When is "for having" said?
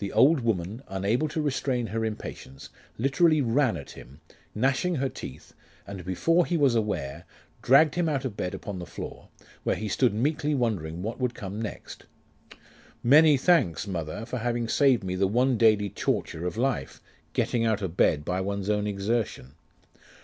14.26-14.66